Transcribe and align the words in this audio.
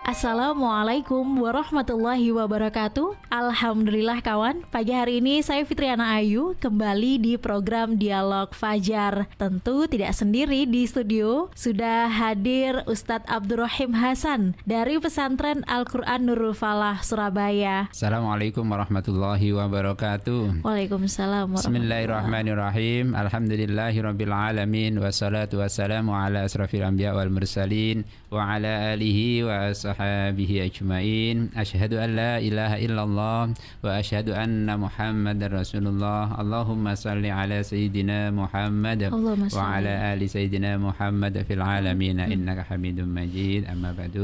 Assalamualaikum 0.00 1.44
warahmatullahi 1.44 2.32
wabarakatuh. 2.32 3.20
Alhamdulillah 3.28 4.24
kawan. 4.24 4.64
Pagi 4.72 4.96
hari 4.96 5.20
ini 5.20 5.44
saya 5.44 5.60
Fitriana 5.68 6.16
Ayu 6.16 6.56
Kembali 6.56 7.20
di 7.20 7.36
program 7.36 8.00
Dialog 8.00 8.56
Fajar. 8.56 9.28
Tentu 9.36 9.84
tidak 9.92 10.16
sendiri 10.16 10.64
di 10.64 10.88
studio 10.88 11.52
Sudah 11.52 12.08
hadir 12.08 12.80
Ustadz 12.88 13.28
Abdurrahim 13.28 13.92
Hasan 13.92 14.56
Dari 14.64 14.96
pesantren 14.96 15.68
Al-Quran 15.68 16.32
Nurul 16.32 16.56
Falah 16.56 17.04
Surabaya. 17.04 17.92
Assalamualaikum 17.92 18.64
warahmatullahi 18.64 19.52
wabarakatuh. 19.52 20.64
Waalaikumsalam 20.64 21.60
Bismillahirrahmanirrahim. 21.60 23.12
Alhamdulillahirrabbilalamin 23.12 24.96
Wassalatu 24.96 25.60
wassalamu 25.60 26.16
ala 26.16 26.48
asrafil 26.48 26.88
anbiya 26.88 27.12
wal 27.12 27.28
mursalin 27.28 28.08
Wa 28.32 28.56
ala 28.56 28.96
alihi 28.96 29.44
wa 29.44 29.68
وصحابه 29.90 30.70
أجمعين. 30.70 31.50
أشهد 31.56 31.92
أن 31.98 32.10
لا 32.16 32.38
إله 32.38 32.72
إلا 32.86 33.02
الله 33.02 33.54
وأشهد 33.82 34.28
أن 34.30 34.70
محمد 34.78 35.40
رسول 35.50 35.86
الله. 35.86 36.40
اللهم 36.40 36.94
صل 36.94 37.24
على 37.26 37.62
سيدنا 37.62 38.30
محمد 38.30 39.10
وعلى 39.50 39.92
آل 40.14 40.20
سيدنا 40.30 40.78
محمد 40.78 41.42
في 41.42 41.52
العالمين. 41.58 42.20
إنك 42.20 42.58
حميد 42.70 43.00
مجيد. 43.02 43.66
أما 43.66 43.90
بعد. 43.98 44.16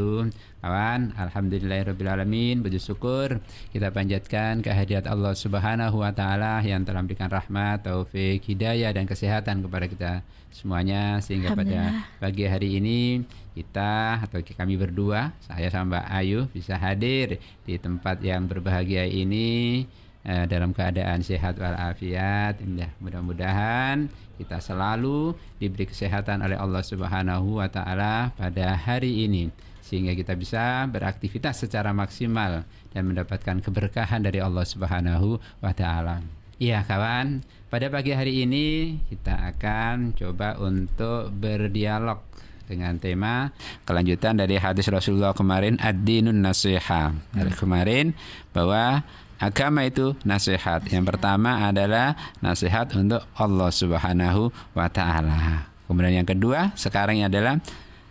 Kawan, 0.66 1.14
Alhamdulillahirrahmanirrahim 1.14 2.58
Puji 2.66 2.82
syukur. 2.82 3.38
Kita 3.70 3.94
panjatkan 3.94 4.66
kehadirat 4.66 5.06
Allah 5.06 5.30
Subhanahu 5.38 6.02
Wa 6.02 6.10
Taala 6.10 6.58
yang 6.58 6.82
telah 6.82 7.06
memberikan 7.06 7.30
rahmat, 7.30 7.86
taufik, 7.86 8.42
hidayah 8.42 8.90
dan 8.90 9.06
kesehatan 9.06 9.62
kepada 9.62 9.86
kita 9.86 10.12
semuanya. 10.50 11.22
Sehingga 11.22 11.54
pada 11.54 12.02
pagi 12.18 12.50
hari 12.50 12.82
ini 12.82 13.22
kita 13.54 14.26
atau 14.26 14.42
kami 14.42 14.74
berdua, 14.74 15.38
saya 15.46 15.70
sama 15.70 16.02
Mbak 16.02 16.06
Ayu 16.18 16.40
bisa 16.50 16.74
hadir 16.74 17.38
di 17.62 17.78
tempat 17.78 18.18
yang 18.26 18.50
berbahagia 18.50 19.06
ini 19.06 19.86
eh, 20.26 20.50
dalam 20.50 20.74
keadaan 20.74 21.22
sehat 21.22 21.62
walafiat. 21.62 22.58
Ya, 22.74 22.90
mudah-mudahan 22.98 24.10
kita 24.34 24.58
selalu 24.58 25.30
diberi 25.62 25.86
kesehatan 25.86 26.42
oleh 26.42 26.58
Allah 26.58 26.82
Subhanahu 26.82 27.62
wa 27.62 27.70
taala 27.70 28.34
pada 28.34 28.74
hari 28.74 29.30
ini 29.30 29.54
sehingga 29.86 30.18
kita 30.18 30.34
bisa 30.34 30.82
beraktivitas 30.90 31.62
secara 31.62 31.94
maksimal 31.94 32.66
dan 32.90 33.02
mendapatkan 33.06 33.62
keberkahan 33.62 34.26
dari 34.26 34.42
Allah 34.42 34.66
Subhanahu 34.66 35.38
wa 35.62 35.70
taala. 35.70 36.26
Iya 36.58 36.82
kawan, 36.82 37.46
pada 37.70 37.86
pagi 37.86 38.10
hari 38.10 38.42
ini 38.42 38.98
kita 39.06 39.54
akan 39.54 40.16
coba 40.18 40.58
untuk 40.58 41.30
berdialog 41.30 42.18
dengan 42.66 42.98
tema 42.98 43.54
kelanjutan 43.86 44.34
dari 44.34 44.58
hadis 44.58 44.90
Rasulullah 44.90 45.30
kemarin 45.30 45.78
ad-dinun 45.78 46.34
nasiha. 46.34 47.14
Dari 47.30 47.52
kemarin 47.54 48.10
bahwa 48.50 49.06
agama 49.38 49.86
itu 49.86 50.18
nasihat. 50.26 50.82
Yang 50.90 51.14
pertama 51.14 51.70
adalah 51.70 52.18
nasihat 52.42 52.90
untuk 52.98 53.22
Allah 53.38 53.70
Subhanahu 53.70 54.50
wa 54.74 54.88
taala. 54.90 55.70
Kemudian 55.86 56.24
yang 56.24 56.28
kedua 56.28 56.74
sekarang 56.74 57.22
adalah 57.22 57.62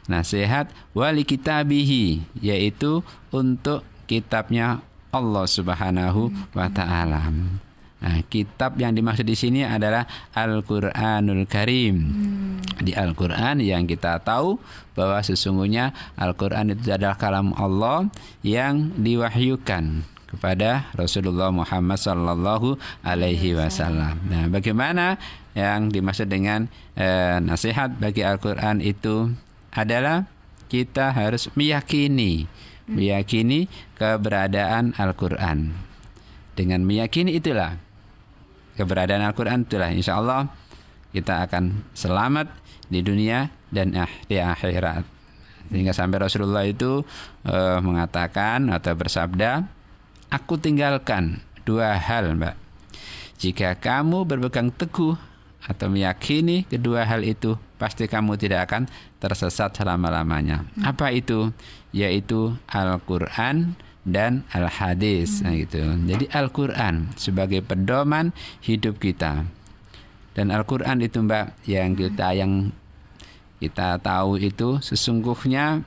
nasihat 0.05 0.69
wali 0.93 1.25
kitabihi 1.25 2.21
yaitu 2.39 3.01
untuk 3.33 3.81
kitabnya 4.05 4.81
Allah 5.09 5.45
Subhanahu 5.47 6.29
wa 6.51 6.67
taala. 6.69 7.31
Nah, 8.05 8.21
kitab 8.29 8.77
yang 8.77 8.93
dimaksud 8.93 9.25
di 9.25 9.33
sini 9.33 9.65
adalah 9.65 10.05
Al-Qur'anul 10.35 11.49
Karim. 11.49 11.95
Hmm. 11.95 12.61
Di 12.77 12.93
Al-Qur'an 12.93 13.57
yang 13.63 13.89
kita 13.89 14.21
tahu 14.21 14.61
bahwa 14.93 15.23
sesungguhnya 15.25 15.95
Al-Qur'an 16.13 16.69
itu 16.69 16.91
adalah 16.91 17.17
kalam 17.17 17.55
Allah 17.57 18.05
yang 18.45 18.93
diwahyukan 18.99 20.05
kepada 20.29 20.91
Rasulullah 20.93 21.49
Muhammad 21.49 21.97
sallallahu 21.97 22.75
alaihi 23.01 23.57
wasallam. 23.57 24.21
Nah, 24.27 24.51
bagaimana 24.53 25.17
yang 25.55 25.87
dimaksud 25.87 26.27
dengan 26.27 26.67
eh, 26.99 27.39
nasihat 27.41 27.95
bagi 27.95 28.21
Al-Qur'an 28.21 28.83
itu 28.83 29.31
adalah 29.75 30.25
kita 30.71 31.11
harus 31.13 31.51
meyakini 31.53 32.47
meyakini 32.85 33.65
keberadaan 33.97 34.93
Al-Qur'an. 34.97 35.73
Dengan 36.55 36.85
meyakini 36.85 37.35
itulah 37.35 37.75
keberadaan 38.79 39.23
Al-Quran 39.25 39.65
itulah 39.65 39.91
insya 39.91 40.19
Allah 40.19 40.47
kita 41.11 41.47
akan 41.47 41.87
selamat 41.95 42.51
di 42.91 42.99
dunia 43.01 43.49
dan 43.71 43.95
di 44.27 44.37
akhirat 44.37 45.03
sehingga 45.65 45.95
sampai 45.95 46.21
Rasulullah 46.21 46.61
itu 46.67 47.01
uh, 47.47 47.79
mengatakan 47.81 48.69
atau 48.69 48.93
bersabda 48.93 49.65
aku 50.29 50.61
tinggalkan 50.61 51.41
dua 51.65 51.97
hal 51.97 52.37
mbak 52.37 52.53
jika 53.41 53.73
kamu 53.73 54.29
berpegang 54.29 54.69
teguh 54.69 55.17
atau 55.65 55.89
meyakini 55.89 56.69
kedua 56.69 57.03
hal 57.03 57.25
itu 57.25 57.57
pasti 57.81 58.05
kamu 58.05 58.37
tidak 58.37 58.69
akan 58.69 58.85
tersesat 59.17 59.73
selama-lamanya 59.73 60.63
hmm. 60.77 60.85
apa 60.85 61.09
itu 61.11 61.49
yaitu 61.89 62.53
Al-Quran 62.69 63.73
dan 64.05 64.45
al-hadis 64.53 65.41
hmm. 65.41 65.43
nah 65.43 65.53
gitu. 65.57 65.81
Jadi 66.05 66.25
Al-Qur'an 66.29 66.95
sebagai 67.17 67.65
pedoman 67.65 68.31
hidup 68.61 69.01
kita. 69.01 69.49
Dan 70.37 70.53
Al-Qur'an 70.53 71.01
itu 71.01 71.25
Mbak 71.25 71.65
yang 71.65 71.97
hmm. 71.97 71.99
kita 71.99 72.27
yang 72.37 72.51
kita 73.57 73.97
tahu 74.03 74.37
itu 74.37 74.77
sesungguhnya 74.85 75.81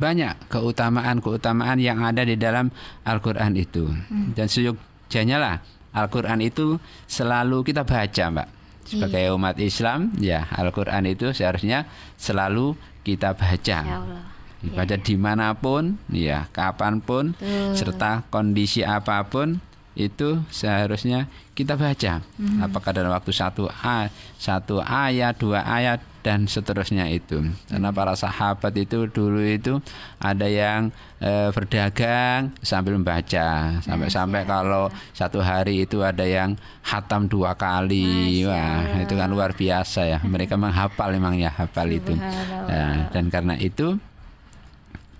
banyak 0.00 0.32
keutamaan-keutamaan 0.48 1.76
yang 1.80 2.00
ada 2.00 2.24
di 2.24 2.40
dalam 2.40 2.72
Al-Qur'an 3.04 3.52
itu. 3.52 3.84
Hmm. 3.84 4.32
Dan 4.32 4.48
seyogjanya 4.48 5.36
lah 5.36 5.56
Al-Qur'an 5.92 6.40
itu 6.40 6.80
selalu 7.04 7.68
kita 7.68 7.84
baca, 7.84 8.24
Mbak. 8.32 8.48
Sebagai 8.86 9.26
iya. 9.26 9.34
umat 9.34 9.58
Islam, 9.58 10.14
ya 10.22 10.46
Al-Qur'an 10.54 11.04
itu 11.10 11.34
seharusnya 11.34 11.90
selalu 12.16 12.78
kita 13.02 13.34
baca. 13.34 13.78
Ya 13.82 13.98
Allah 13.98 14.36
ibadah 14.64 14.98
yeah. 14.98 15.06
di 15.06 15.14
mana 15.16 15.52
pun 15.54 16.00
ya 16.10 16.48
kapan 16.50 16.98
pun 16.98 17.36
Tuh. 17.36 17.76
serta 17.76 18.26
kondisi 18.32 18.82
apa 18.82 19.22
pun 19.28 19.60
itu 19.96 20.44
seharusnya 20.52 21.24
kita 21.56 21.78
baca 21.78 22.20
hmm. 22.20 22.60
apakah 22.68 22.92
dalam 22.92 23.12
waktu 23.12 23.32
satu 23.32 23.68
a 23.68 24.12
satu 24.36 24.84
ayat 24.84 25.40
dua 25.40 25.64
ayat 25.64 26.04
dan 26.26 26.50
seterusnya 26.50 27.06
itu. 27.06 27.38
Karena 27.70 27.94
para 27.94 28.18
sahabat 28.18 28.74
itu 28.74 29.06
dulu 29.06 29.38
itu 29.46 29.78
ada 30.18 30.50
yang 30.50 30.90
e, 31.22 31.54
berdagang 31.54 32.50
sambil 32.66 32.98
membaca. 32.98 33.78
Sampai-sampai 33.78 34.42
kalau 34.42 34.90
satu 35.14 35.38
hari 35.38 35.86
itu 35.86 36.02
ada 36.02 36.26
yang 36.26 36.58
hatam 36.82 37.30
dua 37.30 37.54
kali. 37.54 38.42
Wah 38.42 39.06
itu 39.06 39.14
kan 39.14 39.30
luar 39.30 39.54
biasa 39.54 40.02
ya. 40.02 40.18
Mereka 40.26 40.58
menghafal 40.58 41.14
memang 41.14 41.38
ya 41.38 41.54
hafal 41.54 41.86
itu. 41.94 42.18
Nah, 42.18 43.06
dan 43.14 43.30
karena 43.30 43.54
itu 43.62 43.94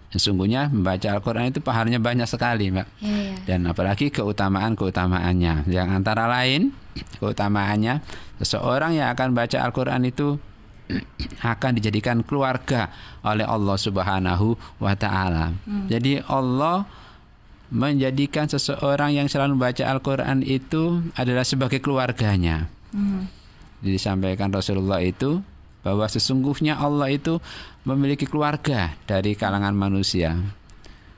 Sesungguhnya 0.06 0.72
membaca 0.72 1.12
Al-Quran 1.12 1.53
itu 1.53 1.61
pahalanya 1.61 2.00
banyak 2.00 2.25
sekali, 2.25 2.72
Mbak. 2.72 2.89
Ya, 3.05 3.11
ya. 3.12 3.34
Dan 3.45 3.69
apalagi 3.69 4.09
keutamaan-keutamaannya. 4.09 5.69
Yang 5.69 5.89
antara 5.93 6.25
lain, 6.25 6.72
keutamaannya, 7.21 8.00
seseorang 8.41 8.97
yang 8.97 9.12
akan 9.12 9.37
baca 9.37 9.61
Al-Quran 9.61 10.09
itu 10.09 10.41
akan 11.43 11.71
dijadikan 11.79 12.23
keluarga 12.23 12.91
oleh 13.27 13.43
Allah 13.43 13.77
Subhanahu 13.77 14.55
wa 14.79 14.95
taala. 14.95 15.55
Hmm. 15.67 15.91
Jadi 15.91 16.23
Allah 16.27 16.87
menjadikan 17.71 18.47
seseorang 18.47 19.19
yang 19.19 19.27
selalu 19.27 19.59
membaca 19.59 19.83
Al-Qur'an 19.83 20.47
itu 20.47 21.03
adalah 21.19 21.43
sebagai 21.43 21.83
keluarganya. 21.83 22.71
Hmm. 22.95 23.27
Jadi 23.83 23.99
disampaikan 23.99 24.55
Rasulullah 24.55 25.03
itu 25.03 25.43
bahwa 25.83 26.07
sesungguhnya 26.07 26.78
Allah 26.78 27.15
itu 27.15 27.39
memiliki 27.87 28.27
keluarga 28.27 28.95
dari 29.07 29.39
kalangan 29.39 29.75
manusia. 29.75 30.34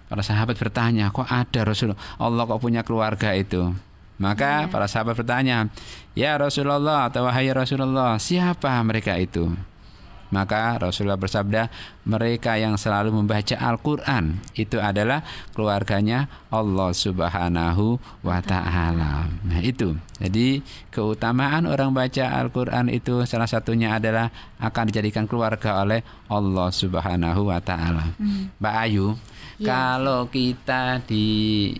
Para 0.08 0.24
sahabat 0.24 0.56
bertanya, 0.56 1.12
kok 1.12 1.28
ada 1.28 1.68
Rasul 1.68 1.92
Allah 2.16 2.42
kok 2.48 2.60
punya 2.64 2.80
keluarga 2.80 3.36
itu? 3.36 3.76
Maka 4.18 4.66
ya. 4.66 4.70
para 4.70 4.90
sahabat 4.90 5.14
bertanya, 5.14 5.70
"Ya 6.18 6.34
Rasulullah 6.34 7.06
atau 7.06 7.24
wahai 7.26 7.50
Rasulullah, 7.54 8.18
siapa 8.18 8.74
mereka 8.82 9.14
itu?" 9.14 9.54
Maka 10.28 10.76
Rasulullah 10.76 11.16
bersabda, 11.16 11.72
mereka 12.04 12.60
yang 12.60 12.76
selalu 12.76 13.16
membaca 13.16 13.56
Al-Quran 13.56 14.36
itu 14.52 14.76
adalah 14.76 15.24
keluarganya 15.56 16.28
Allah 16.52 16.92
Subhanahu 16.92 17.96
wa 18.20 18.38
Ta'ala. 18.44 19.24
Nah, 19.24 19.60
itu 19.64 19.96
jadi 20.20 20.60
keutamaan 20.92 21.64
orang 21.64 21.96
baca 21.96 22.28
Al-Quran 22.44 22.92
itu 22.92 23.24
salah 23.24 23.48
satunya 23.48 23.96
adalah 23.96 24.28
akan 24.60 24.92
dijadikan 24.92 25.24
keluarga 25.24 25.80
oleh 25.80 26.04
Allah 26.28 26.68
Subhanahu 26.68 27.48
wa 27.48 27.60
Ta'ala. 27.64 28.12
Hmm. 28.20 28.52
Mbak 28.60 28.74
Ayu, 28.84 29.16
ya. 29.56 29.64
kalau 29.64 30.28
kita 30.28 31.00
di 31.08 31.72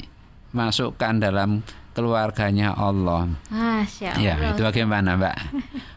masukkan 0.56 1.20
dalam 1.20 1.60
keluarganya 1.98 2.70
Allah. 2.72 3.26
Masya 3.50 4.14
Ya, 4.16 4.38
Allah. 4.38 4.54
itu 4.54 4.62
bagaimana, 4.62 5.18
Mbak? 5.18 5.36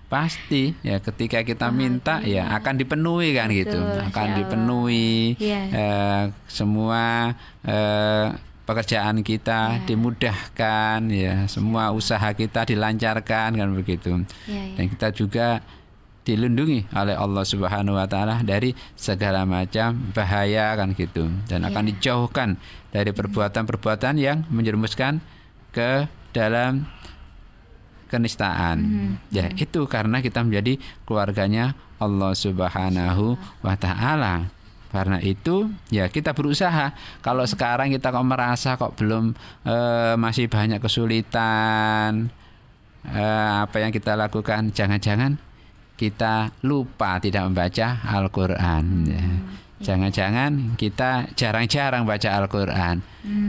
Pasti 0.09 0.73
ya 0.81 0.97
ketika 0.97 1.39
kita 1.39 1.69
minta 1.69 2.19
ya 2.19 2.49
akan 2.51 2.73
dipenuhi 2.75 3.31
kan 3.31 3.47
gitu. 3.47 3.77
Betul, 3.77 4.01
Akan 4.03 4.27
Masya 4.27 4.37
dipenuhi 4.41 5.37
Iya. 5.37 5.61
eh, 5.69 6.23
semua 6.49 7.31
eh, 7.61 8.27
pekerjaan 8.65 9.21
kita 9.21 9.85
dimudahkan 9.85 10.99
ya, 11.07 11.45
semua 11.45 11.91
usaha 11.91 12.33
kita 12.33 12.65
dilancarkan 12.65 13.53
kan 13.53 13.69
begitu. 13.71 14.25
Iya, 14.49 14.61
iya. 14.67 14.75
Dan 14.75 14.85
kita 14.89 15.07
juga 15.11 15.47
dilindungi 16.21 16.85
oleh 16.93 17.17
Allah 17.17 17.41
Subhanahu 17.41 17.97
wa 17.97 18.05
taala 18.05 18.45
dari 18.45 18.77
segala 18.93 19.41
macam 19.41 19.97
bahaya 20.13 20.77
kan 20.77 20.93
gitu 20.93 21.25
dan 21.49 21.65
akan 21.65 21.81
Iya. 21.81 21.89
dijauhkan 21.97 22.49
dari 22.93 23.09
perbuatan-perbuatan 23.09 24.21
yang 24.21 24.45
menjerumuskan 24.53 25.17
ke 25.71 26.07
dalam 26.35 26.87
kenistaan. 28.11 28.77
Ya, 29.31 29.47
itu 29.55 29.87
karena 29.87 30.19
kita 30.19 30.43
menjadi 30.43 30.75
keluarganya 31.07 31.73
Allah 31.95 32.35
Subhanahu 32.35 33.39
wa 33.63 33.75
taala. 33.79 34.51
Karena 34.91 35.23
itu 35.23 35.71
ya 35.87 36.11
kita 36.11 36.35
berusaha. 36.35 36.91
Kalau 37.23 37.47
sekarang 37.47 37.95
kita 37.95 38.11
kok 38.11 38.27
merasa 38.27 38.75
kok 38.75 38.99
belum 38.99 39.31
eh, 39.63 40.19
masih 40.19 40.51
banyak 40.51 40.83
kesulitan 40.83 42.27
eh, 43.07 43.51
apa 43.63 43.79
yang 43.79 43.95
kita 43.95 44.19
lakukan 44.19 44.75
jangan-jangan 44.75 45.39
kita 45.95 46.49
lupa 46.65 47.21
tidak 47.21 47.45
membaca 47.45 48.01
Al-Qur'an 48.03 48.85
ya. 49.05 49.25
Jangan-jangan 49.81 50.77
kita 50.77 51.33
jarang-jarang 51.33 52.05
baca 52.05 52.29
Al-Qur'an. 52.37 53.01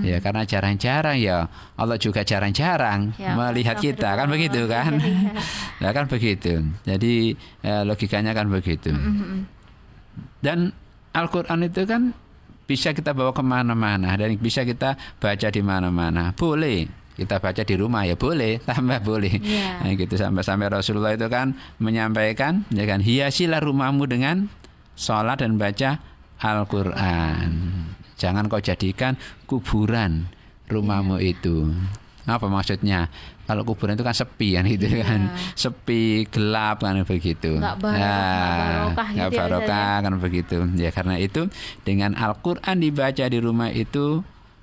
Ya 0.04 0.20
karena 0.20 0.44
jarang-jarang 0.44 1.16
ya 1.16 1.48
Allah 1.80 1.96
juga 1.96 2.20
jarang-jarang 2.20 3.16
Ya, 3.16 3.32
melihat 3.32 3.80
kita 3.80 4.16
kan 4.16 4.28
begitu 4.28 4.68
kan. 4.68 4.96
Iya, 5.02 5.32
Ya 5.80 5.90
kan 5.92 6.04
begitu. 6.08 6.64
Jadi 6.88 7.36
eh, 7.64 7.82
logikanya 7.84 8.32
kan 8.32 8.48
begitu. 8.48 8.92
Mm-mm. 8.92 9.44
Dan 10.40 10.72
Al-Quran 11.12 11.68
itu 11.68 11.84
kan 11.84 12.16
bisa 12.64 12.96
kita 12.96 13.12
bawa 13.12 13.36
ke 13.36 13.44
mana-mana 13.44 14.16
dan 14.16 14.32
bisa 14.40 14.64
kita 14.64 14.96
baca 15.20 15.48
di 15.52 15.62
mana-mana. 15.62 16.32
Boleh 16.32 16.88
kita 17.12 17.36
baca 17.36 17.62
di 17.62 17.74
rumah 17.76 18.08
ya 18.08 18.16
boleh, 18.16 18.60
tambah 18.68 19.00
boleh. 19.04 19.36
Iya. 19.36 19.84
Nah, 19.84 19.92
gitu 19.92 20.14
sampai-sampai 20.16 20.68
Rasulullah 20.72 21.12
itu 21.12 21.28
kan 21.28 21.52
menyampaikan 21.76 22.64
ya 22.72 22.88
kan 22.88 23.04
hiasilah 23.04 23.60
rumahmu 23.60 24.08
dengan 24.08 24.48
sholat 24.96 25.40
dan 25.44 25.60
baca 25.60 26.00
Al-Quran. 26.42 27.50
Jangan 28.18 28.50
kau 28.50 28.58
jadikan 28.58 29.14
kuburan 29.46 30.26
rumahmu 30.66 31.22
Iya. 31.22 31.38
itu. 31.38 31.70
Apa 32.22 32.46
maksudnya? 32.46 33.10
Kalau 33.46 33.66
kuburan 33.66 33.98
itu 33.98 34.06
kan 34.06 34.14
sepi 34.14 34.54
kan 34.54 34.62
gitu 34.66 34.86
Iya. 34.86 35.02
kan, 35.02 35.20
sepi 35.58 36.26
gelap 36.30 36.82
kan 36.82 36.98
begitu. 37.02 37.58
Nggak 37.58 37.78
barokah, 37.82 39.08
nggak 39.10 39.30
barokah 39.34 39.94
nggak 39.98 39.98
gitu 39.98 39.98
ya, 39.98 40.02
kan 40.06 40.14
begitu. 40.22 40.56
Ya 40.78 40.90
karena 40.94 41.14
itu 41.18 41.42
dengan 41.82 42.14
Al-Quran 42.14 42.76
dibaca 42.78 43.24
di 43.26 43.38
rumah 43.42 43.70
itu 43.74 44.22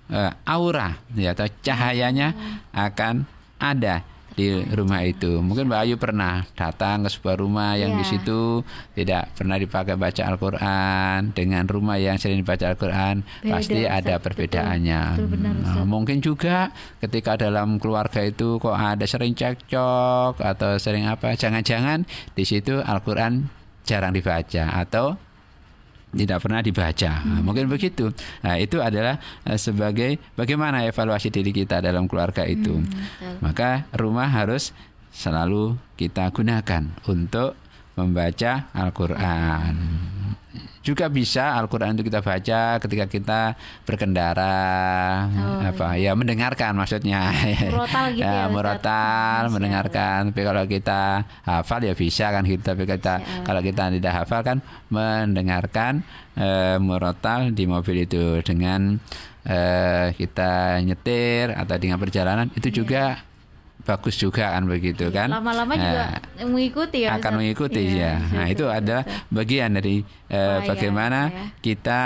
eh, 0.09 0.31
aura 0.47 0.97
ya 1.13 1.37
atau 1.37 1.45
cahayanya 1.61 2.33
akan 2.73 3.27
ada 3.59 4.01
di 4.33 4.49
rumah 4.69 5.01
itu. 5.01 5.39
Mungkin 5.39 5.67
Mbak 5.67 5.81
Ayu 5.81 5.95
pernah 5.95 6.43
datang 6.53 7.05
ke 7.05 7.09
sebuah 7.09 7.35
rumah 7.37 7.73
yang 7.73 7.93
di 7.93 8.03
Iya. 8.03 8.11
situ 8.11 8.63
tidak 8.93 9.33
pernah 9.33 9.55
dipakai 9.55 9.95
baca 9.95 10.21
Al-Qur'an 10.25 11.31
dengan 11.31 11.63
rumah 11.65 11.95
yang 11.95 12.15
sering 12.15 12.41
dibaca 12.41 12.65
Al-Qur'an 12.67 13.21
pasti 13.43 13.83
ada 13.83 14.17
Betul. 14.17 14.23
perbedaannya. 14.25 15.01
Betul, 15.15 15.27
benar, 15.29 15.53
Nah, 15.55 15.63
Ustaz. 15.75 15.85
mungkin 15.85 16.17
juga 16.19 16.57
ketika 16.99 17.35
dalam 17.35 17.77
keluarga 17.77 18.21
itu 18.21 18.57
kok 18.57 18.73
ada 18.73 19.05
sering 19.05 19.33
cekcok 19.33 20.39
atau 20.39 20.75
sering 20.77 21.05
apa, 21.05 21.33
jangan-jangan 21.33 22.03
di 22.33 22.43
situ 22.43 22.79
Al-Qur'an 22.79 23.47
jarang 23.83 24.13
dibaca 24.13 24.69
atau 24.75 25.17
tidak 26.09 26.41
pernah 26.41 26.61
dibaca. 26.65 27.11
Nah, 27.21 27.41
mungkin 27.45 27.69
begitu. 27.69 28.09
Nah, 28.41 28.57
itu 28.57 28.81
adalah 28.81 29.21
eh, 29.45 29.59
sebagai 29.61 30.17
bagaimana 30.33 30.85
evaluasi 30.89 31.29
diri 31.29 31.53
kita 31.53 31.85
dalam 31.85 32.09
keluarga 32.09 32.45
itu. 32.49 32.81
betul. 32.81 33.37
Maka 33.45 33.85
rumah 33.93 34.29
harus 34.29 34.73
selalu 35.13 35.77
kita 35.97 36.29
gunakan 36.33 36.89
untuk 37.09 37.57
membaca 37.99 38.71
Al-Qur'an. 38.71 39.75
Juga 40.79 41.11
bisa 41.11 41.59
Al-Qur'an 41.59 41.93
itu 41.99 42.07
kita 42.07 42.23
baca 42.23 42.79
ketika 42.79 43.05
kita 43.05 43.41
berkendara 43.83 44.57
Oh, 45.29 45.59
apa 45.59 45.99
ya 45.99 46.15
mendengarkan 46.15 46.73
maksudnya. 46.73 47.29
Murotal 47.69 48.15
gitu 48.15 48.23
ya, 48.25 48.47
Ustaz. 48.47 48.53
murotal, 48.55 49.41
Masya 49.45 49.53
mendengarkan. 49.53 50.19
Tapi 50.31 50.41
kalau 50.47 50.63
kita 50.65 51.01
hafal 51.43 51.79
ya 51.83 51.93
bisa 51.93 52.31
kan 52.31 52.47
gitu. 52.47 52.63
Tapi 52.63 52.87
kita 52.87 53.13
Allah. 53.19 53.43
kalau 53.43 53.61
kita 53.61 53.91
tidak 53.91 54.13
hafal 54.23 54.41
kan 54.41 54.57
mendengarkan 54.89 56.01
eh, 56.39 56.79
murotal 56.79 57.51
di 57.51 57.67
mobil 57.67 58.07
itu 58.07 58.39
dengan 58.41 58.97
eh, 59.45 60.15
kita 60.15 60.79
nyetir 60.81 61.53
atau 61.53 61.75
dengan 61.75 61.99
perjalanan 61.99 62.47
itu 62.55 62.81
juga 62.81 63.28
bagus 63.89 64.15
juga 64.15 64.53
kan 64.53 64.63
begitu 64.63 65.09
kan. 65.09 65.25
Iya. 65.27 65.35
Lama-lama 65.35 65.73
juga 65.73 66.03
Nah, 66.37 66.45
mengikuti 66.45 66.97
ya. 67.01 67.09
akan 67.11 67.21
Ustaz? 67.25 67.37
mengikuti 67.37 67.81
Iya, 67.81 67.97
ya. 67.97 68.13
Nah, 68.29 68.45
itu 68.47 68.65
adalah 68.69 69.03
bagian 69.27 69.69
dari 69.73 69.95
eh, 70.27 70.37
Upaya, 70.37 70.67
bagaimana 70.69 71.19
ya. 71.27 71.45
kita 71.59 72.01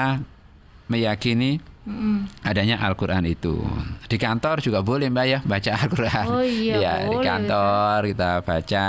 meyakini 0.86 1.60
Mm-mm. 1.84 2.24
adanya 2.42 2.80
Al-Quran 2.80 3.28
itu 3.28 3.60
di 4.08 4.16
kantor 4.16 4.64
juga 4.64 4.80
boleh 4.80 5.12
mbak 5.12 5.26
ya 5.26 5.40
baca 5.44 5.72
Al-Quran 5.84 6.26
Oh 6.30 6.40
iya, 6.40 6.80
ya 6.80 6.94
di 7.04 7.12
boleh, 7.12 7.26
kantor 7.26 7.98
kita 8.08 8.30
baca 8.40 8.88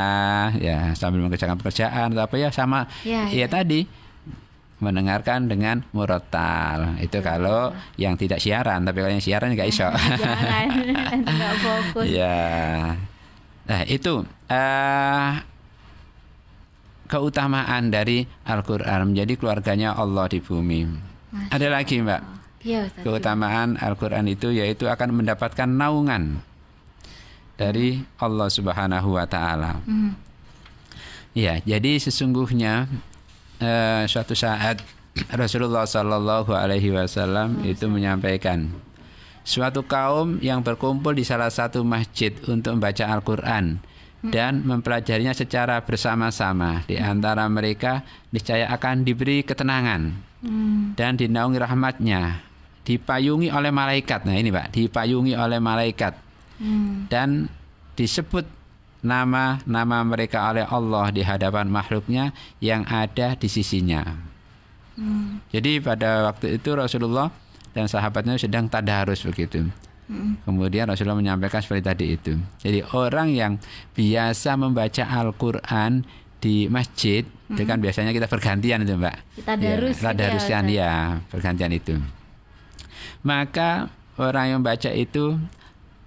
ya 0.55 0.79
sambil 0.95 1.19
mengerjakan 1.21 1.59
pekerjaan 1.59 2.15
atau 2.15 2.23
apa 2.23 2.37
ya 2.39 2.49
sama 2.49 2.87
Ya, 3.03 3.27
ya, 3.27 3.35
ya. 3.35 3.47
tadi 3.49 3.91
mendengarkan 4.85 5.49
dengan 5.49 5.81
murotal. 5.97 7.01
Itu 7.01 7.25
kalau 7.25 7.73
yang 7.97 8.21
tidak 8.21 8.45
siaran 8.45 8.85
tapi 8.85 9.01
kalau 9.01 9.13
yang 9.17 9.25
siaran 9.25 9.57
nggak 9.57 9.69
iso. 9.73 9.89
Jangan, 9.89 10.67
nanti 10.93 11.33
nggak 11.33 11.55
fokus. 11.65 12.07
ya 12.13 12.37
nah 13.65 13.81
itu 13.89 14.29
eh 14.53 15.33
keutamaan 17.09 17.89
dari 17.89 18.29
Al-Quran. 18.45 19.17
Menjadi 19.17 19.33
keluarganya 19.41 19.97
Allah 19.97 20.29
di 20.29 20.45
bumi. 20.45 20.85
Ada 21.49 21.73
lagi 21.73 22.05
mbak? 22.05 22.35
Ustaz. 22.65 23.05
keutamaan 23.05 23.77
Al-Quran 23.77 24.25
itu 24.25 24.49
yaitu 24.49 24.89
akan 24.89 25.21
mendapatkan 25.21 25.69
naungan 25.69 26.41
dari 27.61 28.01
Allah 28.17 28.49
Subhanahu 28.49 29.21
wa 29.21 29.27
taala. 29.29 29.85
Mm. 29.85 30.17
Ya, 31.35 31.61
jadi 31.61 31.99
sesungguhnya 31.99 32.87
eh, 33.65 34.05
suatu 34.05 34.37
saat 34.37 34.85
Rasulullah 35.33 35.89
Shallallahu 35.89 36.53
alaihi 36.53 36.93
wasallam 36.93 37.65
itu 37.65 37.89
menyampaikan 37.89 38.69
suatu 39.41 39.81
kaum 39.85 40.37
yang 40.45 40.61
berkumpul 40.61 41.17
di 41.17 41.25
salah 41.25 41.49
satu 41.49 41.81
masjid 41.81 42.37
untuk 42.45 42.77
membaca 42.77 43.09
Al-Qur'an 43.09 43.81
dan 44.25 44.65
mempelajarinya 44.65 45.37
secara 45.37 45.81
bersama-sama. 45.85 46.85
Di 46.89 46.97
antara 46.97 47.45
mereka 47.49 48.05
niscaya 48.33 48.69
akan 48.73 49.05
diberi 49.05 49.45
ketenangan 49.45 50.17
dan 50.97 51.17
dinaungi 51.17 51.57
rahmatnya 51.57 52.41
dipayungi 52.85 53.49
oleh 53.49 53.73
malaikat 53.73 54.29
nah 54.29 54.37
ini 54.37 54.53
pak 54.53 54.77
dipayungi 54.77 55.33
oleh 55.35 55.57
malaikat 55.57 56.21
Mm. 56.55 57.11
dan 57.11 57.51
disebut 57.99 58.47
nama-nama 59.05 60.01
mereka 60.03 60.51
oleh 60.51 60.65
Allah 60.65 61.13
di 61.13 61.21
hadapan 61.21 61.69
makhluknya 61.69 62.33
yang 62.59 62.83
ada 62.89 63.37
di 63.37 63.47
sisinya 63.47 64.33
Mm. 64.95 65.43
jadi 65.51 65.83
pada 65.83 66.31
waktu 66.31 66.55
itu 66.63 66.71
Rasulullah 66.71 67.27
dan 67.75 67.91
sahabatnya 67.91 68.39
sedang 68.39 68.71
tadarus 68.71 69.27
begitu 69.27 69.67
Mm. 70.05 70.45
Kemudian 70.45 70.85
Rasulullah 70.85 71.17
menyampaikan 71.17 71.65
seperti 71.65 71.81
tadi 71.81 72.07
itu. 72.13 72.37
Jadi 72.61 72.85
orang 72.93 73.33
yang 73.33 73.57
biasa 73.97 74.53
membaca 74.61 75.01
Al-Quran 75.01 76.05
di 76.45 76.69
masjid, 76.69 77.25
itu 77.25 77.63
kan 77.65 77.81
biasanya 77.81 78.13
kita 78.13 78.29
bergantian 78.29 78.85
itu 78.85 79.01
mbak. 79.01 79.17
Kita 79.33 79.57
darus 79.57 79.97
gitu 79.97 80.05
ya, 80.05 80.09
tadaruskan 80.13 80.65
Ustaz. 80.69 80.77
ya, 80.77 80.93
bergantian 81.33 81.73
itu. 81.73 81.95
Maka 83.25 83.89
orang 84.21 84.47
yang 84.53 84.61
baca 84.61 84.93
itu 84.93 85.41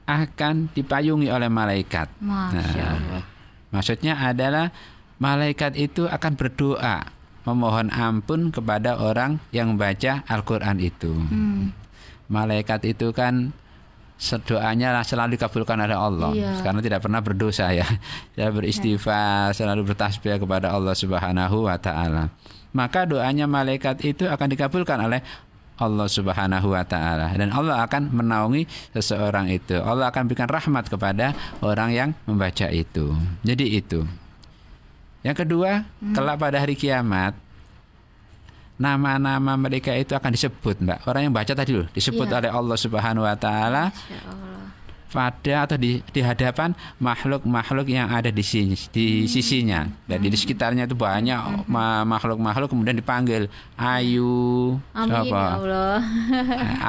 akan 0.07 0.71
dipayungi 0.71 1.27
oleh 1.27 1.51
malaikat. 1.51 2.07
Masya 2.23 2.55
Nah, 2.79 2.95
Allah. 2.95 3.23
Maksudnya 3.69 4.15
adalah 4.15 4.71
malaikat 5.19 5.75
itu 5.75 6.07
akan 6.07 6.33
berdoa 6.39 7.11
memohon 7.43 7.91
ampun 7.91 8.49
kepada 8.51 8.95
orang 8.99 9.39
yang 9.51 9.75
membaca 9.75 10.23
Al-Quran 10.27 10.79
itu. 10.79 11.11
Mm. 11.11 11.71
Malaikat 12.27 12.83
itu 12.87 13.11
kan 13.11 13.51
doanya 14.49 14.91
lah 14.97 15.05
selalu 15.05 15.37
dikabulkan 15.37 15.77
oleh 15.77 15.93
Allah 15.93 16.31
Iya. 16.33 16.51
karena 16.65 16.81
tidak 16.81 17.05
pernah 17.05 17.21
berdosa 17.21 17.69
ya. 17.69 17.85
Dia 18.35 18.49
beristighfar, 18.49 19.53
selalu 19.53 19.93
bertasbih 19.93 20.41
kepada 20.41 20.73
Allah 20.73 20.95
Subhanahu 20.97 21.69
wa 21.69 21.77
taala. 21.77 22.33
Maka 22.75 23.07
doanya 23.07 23.47
malaikat 23.47 24.03
itu 24.03 24.27
akan 24.27 24.47
dikabulkan 24.51 24.99
oleh 24.99 25.23
Allah 25.77 26.07
Subhanahu 26.09 26.73
wa 26.73 26.83
taala 26.83 27.33
dan 27.37 27.53
Allah 27.53 27.85
akan 27.85 28.09
menaungi 28.09 28.65
seseorang 28.97 29.53
itu. 29.53 29.77
Allah 29.77 30.09
akan 30.09 30.25
berikan 30.25 30.49
rahmat 30.49 30.89
kepada 30.89 31.37
orang 31.61 31.89
yang 31.93 32.09
membaca 32.25 32.67
itu. 32.73 33.13
Jadi 33.45 33.77
itu. 33.77 34.01
Yang 35.21 35.45
kedua, 35.45 35.85
hmm. 36.01 36.13
kelak 36.17 36.37
pada 36.41 36.57
hari 36.61 36.73
kiamat 36.73 37.37
nama-nama 38.77 39.57
mereka 39.57 39.89
itu 39.97 40.13
akan 40.13 40.37
disebut, 40.37 40.81
Mbak. 40.81 40.99
Orang 41.09 41.21
yang 41.29 41.33
baca 41.33 41.53
tadi 41.53 41.73
loh 41.73 41.89
disebut 41.93 42.29
ya. 42.29 42.37
oleh 42.41 42.49
Allah 42.53 42.77
Subhanahu 42.77 43.25
wa 43.25 43.35
taala 43.37 43.89
pada 45.07 45.67
atau 45.67 45.77
di, 45.79 46.03
di 46.11 46.21
hadapan 46.21 46.75
makhluk-makhluk 46.99 47.87
yang 47.87 48.11
ada 48.11 48.27
di 48.27 48.43
sini 48.43 48.75
di 48.91 49.23
hmm. 49.23 49.27
sisinya. 49.27 49.81
Dan 50.07 50.23
di 50.23 50.29
sekitarnya 50.35 50.87
itu 50.87 50.95
banyak 50.95 51.67
hmm. 51.67 52.03
makhluk-makhluk 52.07 52.71
kemudian 52.71 52.97
dipanggil 52.99 53.47
Ayu, 53.77 54.75
Amin, 54.91 55.31
ya 55.31 55.55
Allah. 55.55 56.01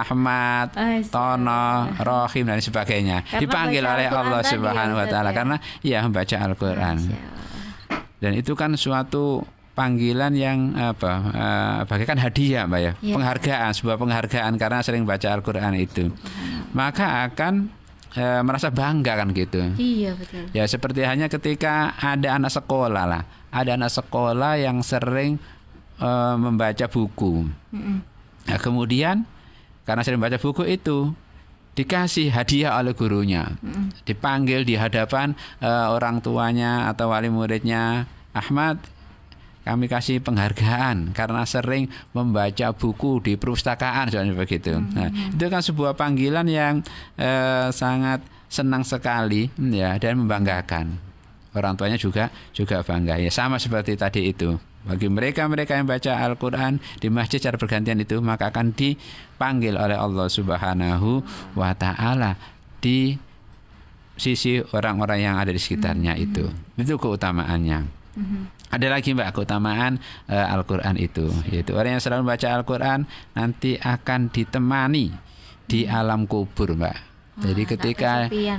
Ahmad, 0.02 0.68
Tono, 1.14 1.92
Rohim 2.00 2.44
dan 2.48 2.58
sebagainya. 2.58 3.22
Karena 3.26 3.40
dipanggil 3.42 3.82
oleh 3.84 4.06
Allah 4.10 4.40
ya, 4.42 4.50
Subhanahu 4.50 4.98
wa 4.98 5.06
taala 5.06 5.30
ya. 5.30 5.36
karena 5.36 5.56
ya 5.84 5.98
membaca 6.02 6.36
Al-Qur'an. 6.36 6.96
Dan 8.18 8.32
itu 8.34 8.58
kan 8.58 8.74
suatu 8.74 9.46
panggilan 9.78 10.34
yang 10.34 10.74
apa 10.74 11.12
uh, 11.30 11.78
bagaikan 11.86 12.18
hadiah 12.18 12.66
mbak 12.66 12.80
ya, 12.82 12.92
ya 12.98 13.14
penghargaan 13.14 13.70
sebuah 13.78 13.94
penghargaan 13.94 14.58
karena 14.58 14.82
sering 14.82 15.06
baca 15.06 15.38
Al-Qur'an 15.38 15.70
itu 15.78 16.10
maka 16.74 17.30
akan 17.30 17.77
e, 18.14 18.24
merasa 18.44 18.72
bangga 18.72 19.18
kan 19.18 19.28
gitu. 19.32 19.60
Iya 19.76 20.16
betul. 20.16 20.44
Ya 20.54 20.64
seperti 20.64 21.04
hanya 21.04 21.26
ketika 21.28 21.96
ada 21.98 22.36
anak 22.36 22.52
sekolah 22.52 23.04
lah, 23.04 23.22
ada 23.52 23.70
anak 23.76 23.92
sekolah 23.92 24.60
yang 24.60 24.80
sering 24.80 25.36
e, 26.00 26.10
membaca 26.38 26.86
buku. 26.88 27.48
Mm 27.74 27.80
-mm. 27.80 27.98
Nah, 28.48 28.58
kemudian 28.60 29.28
karena 29.84 30.00
sering 30.04 30.20
baca 30.20 30.40
buku 30.40 30.64
itu 30.64 31.12
dikasih 31.76 32.34
hadiah 32.34 32.74
oleh 32.74 32.92
gurunya, 32.96 33.54
mm 33.62 34.02
dipanggil 34.08 34.64
di 34.64 34.74
hadapan 34.74 35.36
e, 35.62 35.68
orang 35.68 36.18
tuanya 36.24 36.90
atau 36.90 37.12
wali 37.12 37.28
muridnya, 37.30 38.08
Ahmad 38.32 38.80
kami 39.66 39.90
kasih 39.90 40.24
penghargaan 40.24 41.12
karena 41.12 41.42
sering 41.44 41.92
membaca 42.16 42.72
buku 42.72 43.20
di 43.20 43.32
perpustakaan 43.36 44.08
soalnya 44.08 44.34
begitu. 44.34 44.76
Hmm. 44.76 44.90
Nah, 44.94 45.08
itu 45.10 45.46
kan 45.46 45.60
sebuah 45.60 45.92
panggilan 45.98 46.46
yang 46.48 46.80
eh, 47.20 47.68
sangat 47.74 48.24
senang 48.48 48.82
sekali 48.82 49.52
ya 49.60 50.00
dan 50.00 50.24
membanggakan. 50.24 50.96
Orang 51.52 51.76
tuanya 51.76 52.00
juga 52.00 52.32
juga 52.56 52.80
bangga. 52.80 53.20
Ya 53.20 53.28
sama 53.28 53.60
seperti 53.60 53.96
tadi 53.96 54.32
itu. 54.32 54.56
Bagi 54.88 55.10
mereka-mereka 55.10 55.76
yang 55.76 55.84
baca 55.84 56.16
Al-Qur'an 56.16 56.80
di 56.96 57.12
masjid 57.12 57.36
secara 57.42 57.60
bergantian 57.60 58.00
itu 58.00 58.24
maka 58.24 58.48
akan 58.48 58.72
dipanggil 58.72 59.76
oleh 59.76 59.98
Allah 59.98 60.32
Subhanahu 60.32 61.20
wa 61.58 61.76
taala 61.76 62.40
di 62.80 63.18
sisi 64.18 64.64
orang-orang 64.72 65.28
yang 65.28 65.34
ada 65.36 65.52
di 65.52 65.60
sekitarnya 65.60 66.16
hmm. 66.16 66.24
itu. 66.24 66.44
Itu 66.78 66.94
keutamaannya. 66.96 67.78
Hmm. 68.16 68.44
Ada 68.68 68.86
lagi 68.92 69.16
mbak 69.16 69.32
keutamaan 69.32 69.96
uh, 70.28 70.54
Al-Quran 70.54 70.96
itu 71.00 71.28
Yaitu 71.48 71.72
orang 71.72 71.96
yang 71.96 72.02
selalu 72.02 72.28
membaca 72.28 72.48
Al-Quran 72.52 73.00
Nanti 73.32 73.80
akan 73.80 74.28
ditemani 74.28 75.06
di 75.68 75.84
hmm. 75.84 75.92
alam 75.92 76.24
kubur 76.24 76.72
mbak 76.72 77.08
jadi 77.38 77.62
ketika 77.70 78.12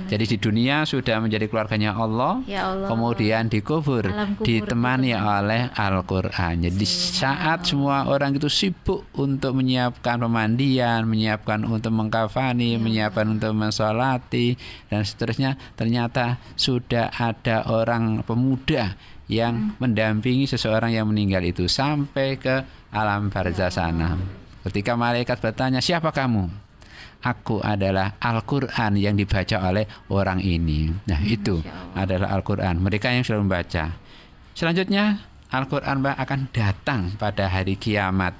jadi 0.08 0.24
di 0.24 0.38
dunia 0.39 0.88
sudah 0.88 1.20
menjadi 1.20 1.51
keluarganya 1.51 1.92
Allah, 1.92 2.39
ya 2.48 2.72
Allah. 2.72 2.88
kemudian 2.88 3.51
dikubur, 3.51 4.08
kubur 4.08 4.46
ditemani 4.48 5.12
itu. 5.12 5.20
oleh 5.20 5.62
Al-Qur'an. 5.75 6.63
Jadi 6.63 6.86
saat 6.88 7.68
semua 7.68 8.08
orang 8.08 8.39
itu 8.39 8.48
sibuk 8.48 9.04
untuk 9.20 9.60
menyiapkan 9.60 10.24
pemandian, 10.24 11.04
menyiapkan 11.04 11.68
untuk 11.68 11.92
mengkafani, 11.92 12.75
ya. 12.75 12.80
menyiapkan 12.80 13.28
untuk 13.28 13.51
mensolati 13.51 14.56
dan 14.88 15.04
seterusnya, 15.04 15.60
ternyata 15.75 16.39
sudah 16.56 17.12
ada 17.12 17.68
orang 17.68 18.24
pemuda 18.24 18.96
yang 19.29 19.53
hmm. 19.55 19.71
mendampingi 19.77 20.50
seseorang 20.50 20.98
yang 20.98 21.05
meninggal 21.05 21.45
itu 21.45 21.69
sampai 21.69 22.41
ke 22.41 22.65
alam 22.89 23.29
barzah 23.29 23.69
ya 23.69 23.71
sana. 23.71 24.17
Ketika 24.65 24.98
malaikat 24.98 25.38
bertanya, 25.39 25.79
"Siapa 25.79 26.09
kamu?" 26.09 26.50
Aku 27.19 27.59
adalah 27.59 28.15
Al-Qur'an 28.24 28.95
yang 28.95 29.19
dibaca 29.19 29.59
oleh 29.59 29.83
orang 30.07 30.39
ini. 30.39 30.88
Nah, 31.03 31.19
itu 31.19 31.59
adalah 31.91 32.31
Al-Qur'an. 32.31 32.79
Mereka 32.79 33.12
yang 33.12 33.27
sudah 33.27 33.43
membaca. 33.43 33.91
Selanjutnya, 34.55 35.19
Al-Qur'an 35.51 36.00
akan 36.00 36.48
datang 36.55 37.19
pada 37.19 37.51
hari 37.51 37.75
kiamat. 37.75 38.39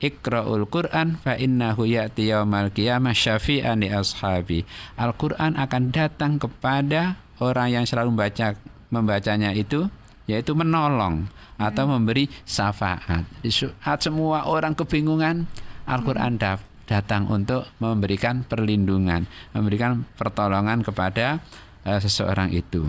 Iqra'ul 0.00 0.70
Qur'an 0.70 1.18
fa 1.18 1.34
innahu 1.34 1.84
ya'ti 1.84 2.30
yaumal 2.30 2.70
qiyamah 2.70 3.12
syafi'an 3.12 3.82
li 3.82 3.90
ashabi. 3.90 4.62
Al-Qur'an 4.94 5.58
akan 5.58 5.90
datang 5.90 6.38
kepada 6.38 7.18
orang 7.42 7.74
yang 7.74 7.84
selalu 7.84 8.14
membaca 8.14 8.54
membacanya 8.90 9.54
itu 9.54 9.86
yaitu 10.30 10.54
menolong 10.54 11.26
atau 11.58 11.84
hmm. 11.86 11.92
memberi 11.98 12.24
syafaat. 12.46 13.26
Saat 13.42 13.98
semua 14.06 14.46
orang 14.46 14.78
kebingungan, 14.78 15.50
Al-Qur'an 15.90 16.38
hmm. 16.38 16.86
datang 16.86 17.26
untuk 17.26 17.66
memberikan 17.82 18.46
perlindungan, 18.46 19.26
memberikan 19.50 20.06
pertolongan 20.14 20.86
kepada 20.86 21.42
uh, 21.82 21.98
seseorang 21.98 22.54
itu. 22.54 22.86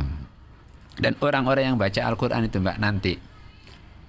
Dan 1.02 1.18
orang-orang 1.18 1.74
yang 1.74 1.78
baca 1.82 2.02
Al-Qur'an 2.06 2.46
itu 2.46 2.62
Mbak 2.62 2.78
nanti 2.78 3.31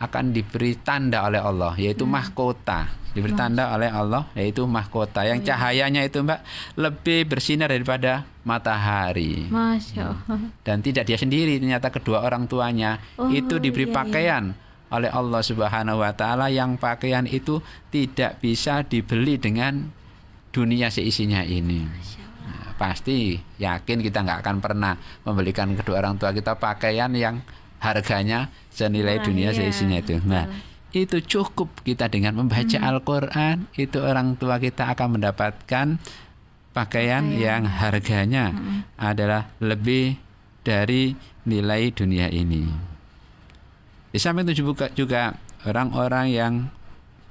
akan 0.02 0.34
diberi 0.34 0.74
tanda 0.82 1.22
oleh 1.22 1.38
Allah 1.38 1.78
yaitu 1.78 2.02
hmm. 2.02 2.12
mahkota 2.12 3.02
diberi 3.12 3.36
tanda 3.36 3.68
oleh 3.76 3.92
Allah 3.92 4.24
yaitu 4.32 4.64
mahkota 4.64 5.22
yang 5.28 5.44
iya. 5.44 5.52
cahayanya 5.52 6.02
itu 6.08 6.24
mbak 6.24 6.40
lebih 6.80 7.28
bersinar 7.28 7.68
daripada 7.68 8.24
matahari. 8.42 9.46
Masya 9.52 10.02
Allah. 10.16 10.48
Dan 10.64 10.80
tidak 10.80 11.04
dia 11.06 11.20
sendiri 11.20 11.60
ternyata 11.60 11.92
kedua 11.92 12.24
orang 12.24 12.48
tuanya 12.48 12.98
oh, 13.20 13.28
itu 13.28 13.60
diberi 13.60 13.86
iya, 13.86 13.92
iya. 13.92 13.98
pakaian 14.00 14.44
iya. 14.50 14.96
oleh 14.96 15.10
Allah 15.12 15.40
Subhanahu 15.44 16.00
Wa 16.00 16.12
Taala 16.16 16.48
yang 16.48 16.80
pakaian 16.80 17.28
itu 17.28 17.60
tidak 17.92 18.40
bisa 18.40 18.80
dibeli 18.82 19.36
dengan 19.36 19.92
dunia 20.52 20.88
seisinya 20.88 21.44
ini. 21.44 21.84
Nah, 22.44 22.76
pasti 22.80 23.36
yakin 23.60 24.00
kita 24.00 24.24
nggak 24.24 24.40
akan 24.44 24.56
pernah 24.60 24.96
membelikan 25.24 25.72
kedua 25.76 26.00
orang 26.00 26.16
tua 26.16 26.32
kita 26.32 26.56
pakaian 26.56 27.12
yang 27.12 27.40
harganya 27.82 28.48
senilai 28.72 29.20
nah, 29.20 29.24
dunia 29.24 29.48
iya. 29.52 29.56
seisinya 29.56 29.98
itu. 30.00 30.18
Nah 30.24 30.48
itu 30.92 31.24
cukup 31.24 31.72
kita 31.84 32.08
dengan 32.12 32.36
membaca 32.36 32.76
hmm. 32.76 32.88
Al-Quran 32.88 33.56
itu 33.80 33.96
orang 34.00 34.36
tua 34.36 34.60
kita 34.60 34.92
akan 34.92 35.20
mendapatkan 35.20 35.96
pakaian 36.76 37.24
Pakaian. 37.24 37.24
yang 37.32 37.62
harganya 37.64 38.52
hmm. 38.52 39.00
adalah 39.00 39.48
lebih 39.60 40.20
dari 40.60 41.16
nilai 41.48 41.90
dunia 41.92 42.28
ini. 42.28 42.68
Di 44.12 44.20
samping 44.20 44.44
itu 44.52 44.60
juga, 44.62 44.92
juga 44.92 45.32
orang-orang 45.64 46.26
yang 46.28 46.52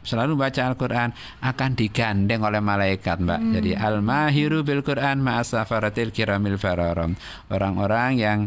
selalu 0.01 0.33
baca 0.33 0.74
Al-Quran 0.74 1.13
akan 1.45 1.69
digandeng 1.77 2.41
oleh 2.41 2.57
malaikat 2.57 3.21
mbak 3.21 3.38
hmm. 3.38 3.53
jadi 3.53 3.71
al-mahiru 3.77 4.65
bil 4.65 4.81
Quran 4.81 5.21
ma'asafaratil 5.21 6.10
kiramil 6.10 6.57
fararom 6.57 7.13
orang-orang 7.53 8.12
yang 8.17 8.39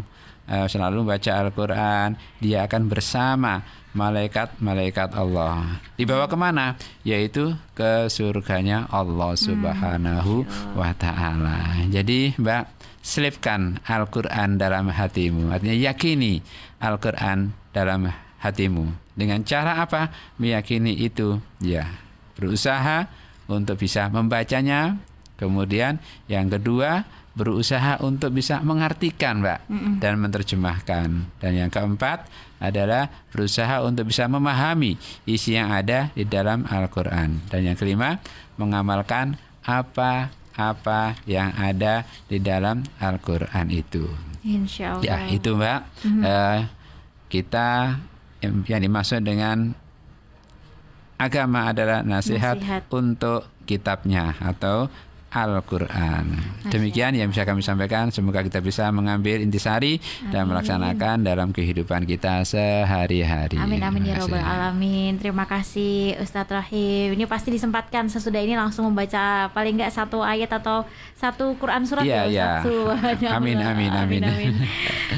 uh, 0.48 0.66
selalu 0.68 1.04
baca 1.06 1.30
Al-Quran 1.40 2.16
dia 2.40 2.64
akan 2.68 2.82
bersama 2.88 3.64
malaikat-malaikat 3.94 5.14
Allah. 5.14 5.78
Dibawa 5.94 6.26
ke 6.26 6.36
mana? 6.36 6.74
Yaitu 7.06 7.54
ke 7.72 8.10
surganya 8.10 8.90
Allah 8.90 9.32
hmm. 9.32 9.40
Subhanahu 9.40 10.32
wa 10.74 10.90
Ta'ala. 10.92 11.86
Jadi, 11.88 12.34
Mbak, 12.36 12.64
selipkan 13.00 13.78
Al-Quran 13.86 14.58
dalam 14.58 14.90
hatimu. 14.90 15.54
Artinya, 15.54 15.78
yakini 15.78 16.42
Al-Quran 16.82 17.54
dalam 17.70 18.10
hatimu. 18.42 18.90
Dengan 19.14 19.46
cara 19.46 19.78
apa? 19.78 20.10
Meyakini 20.42 20.98
itu, 20.98 21.38
ya, 21.62 21.86
berusaha 22.34 23.06
untuk 23.46 23.78
bisa 23.78 24.10
membacanya. 24.10 24.98
Kemudian, 25.38 26.02
yang 26.26 26.50
kedua, 26.50 27.06
berusaha 27.34 27.98
untuk 28.00 28.30
bisa 28.30 28.62
mengartikan, 28.62 29.42
Mbak, 29.42 29.60
mm 29.66 29.74
-mm. 29.78 29.94
dan 29.98 30.14
menerjemahkan. 30.22 31.08
Dan 31.42 31.52
yang 31.54 31.70
keempat 31.70 32.30
adalah 32.62 33.10
berusaha 33.34 33.82
untuk 33.82 34.08
bisa 34.08 34.30
memahami 34.30 34.94
isi 35.26 35.58
yang 35.58 35.74
ada 35.74 36.14
di 36.14 36.22
dalam 36.24 36.62
Al-Qur'an. 36.64 37.42
Dan 37.50 37.66
yang 37.66 37.76
kelima, 37.76 38.22
mengamalkan 38.54 39.34
apa-apa 39.66 41.18
yang 41.26 41.50
ada 41.58 42.06
di 42.30 42.38
dalam 42.38 42.86
Al-Qur'an 43.02 43.68
itu. 43.68 44.06
Insya 44.46 44.98
Allah. 44.98 45.02
Ya, 45.02 45.16
itu, 45.26 45.58
Mbak. 45.58 45.80
Mm 46.06 46.10
-hmm. 46.10 46.22
uh, 46.22 46.58
kita 47.26 47.98
yang 48.68 48.82
dimaksud 48.84 49.24
dengan 49.26 49.74
agama 51.18 51.72
adalah 51.72 52.04
nasihat, 52.04 52.60
nasihat. 52.60 52.82
untuk 52.92 53.48
kitabnya 53.64 54.36
atau 54.38 54.92
Al-Quran. 55.34 56.38
Demikian 56.70 57.18
yang 57.18 57.26
bisa 57.34 57.42
kami 57.42 57.58
sampaikan. 57.58 58.14
Semoga 58.14 58.46
kita 58.46 58.62
bisa 58.62 58.86
mengambil 58.94 59.42
intisari 59.42 59.98
dan 60.30 60.46
melaksanakan 60.46 61.26
dalam 61.26 61.50
kehidupan 61.50 62.06
kita 62.06 62.46
sehari-hari. 62.46 63.58
Amin 63.58 63.82
amin 63.82 64.14
ya 64.14 64.22
robbal 64.22 64.38
alamin. 64.38 65.18
Terima 65.18 65.42
kasih 65.50 66.14
Ustadz 66.22 66.54
Rahim. 66.54 67.18
Ini 67.18 67.26
pasti 67.26 67.50
disempatkan 67.50 68.06
sesudah 68.06 68.38
ini 68.38 68.54
langsung 68.54 68.86
membaca 68.86 69.50
paling 69.50 69.74
nggak 69.74 69.90
satu 69.90 70.22
ayat 70.22 70.54
atau 70.54 70.86
satu 71.18 71.58
Quran 71.58 71.82
surat 71.82 72.06
Iya, 72.06 72.30
ya. 72.30 72.62
Ustadz. 72.62 72.70
Subhanallah. 72.70 73.34
Amin, 73.42 73.58
amin, 73.58 73.90
amin. 73.90 74.22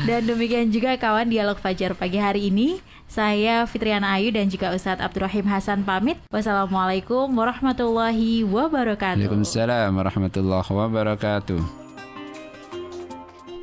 Dan 0.08 0.25
demikian 0.25 0.73
juga 0.73 0.96
kawan 0.96 1.28
dialog 1.28 1.61
fajar 1.61 1.92
pagi 1.92 2.16
hari 2.16 2.49
ini. 2.49 2.80
Saya 3.06 3.64
Fitriana 3.64 4.18
Ayu 4.18 4.34
dan 4.34 4.50
juga 4.50 4.75
Ustadz 4.75 5.00
Abdurrahim 5.00 5.46
Hasan 5.46 5.86
pamit. 5.86 6.18
Wassalamualaikum 6.28 7.30
warahmatullahi 7.32 8.42
wabarakatuh. 8.44 9.22
Waalaikumsalam 9.22 9.90
warahmatullahi 9.94 10.70
wabarakatuh. 10.70 11.86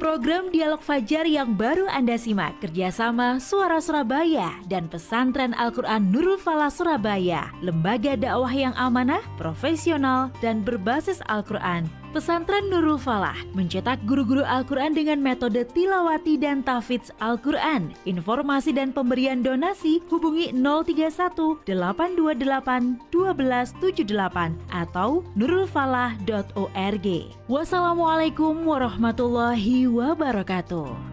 Program 0.03 0.51
Dialog 0.51 0.83
Fajar 0.83 1.23
yang 1.23 1.55
baru 1.55 1.87
Anda 1.87 2.19
simak 2.19 2.59
kerjasama 2.59 3.39
Suara 3.39 3.79
Surabaya 3.79 4.51
dan 4.67 4.91
Pesantren 4.91 5.55
Al-Quran 5.55 6.11
Nurul 6.11 6.35
Falah 6.35 6.67
Surabaya, 6.67 7.47
lembaga 7.63 8.19
dakwah 8.19 8.51
yang 8.51 8.75
amanah, 8.75 9.23
profesional, 9.39 10.27
dan 10.43 10.59
berbasis 10.59 11.23
Al-Quran. 11.31 12.02
Pesantren 12.13 12.69
Nurul 12.69 13.01
Falah 13.01 13.33
mencetak 13.57 13.97
guru-guru 14.05 14.45
Al-Quran 14.45 14.93
dengan 14.93 15.17
metode 15.17 15.65
tilawati 15.73 16.37
dan 16.37 16.61
tafidz 16.61 17.09
Al-Quran. 17.17 17.89
Informasi 18.05 18.69
dan 18.69 18.93
pemberian 18.93 19.41
donasi 19.41 19.97
hubungi 20.13 20.53
031 20.53 21.65
828 21.65 23.09
1278 23.09 24.61
atau 24.69 25.25
nurulfalah.org. 25.33 27.07
Wassalamualaikum 27.49 28.61
warahmatullahi 28.61 29.89
wabarakatuh. 29.89 31.12